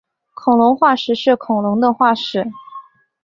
[0.33, 2.47] 恐龙化石是恐龙的化石。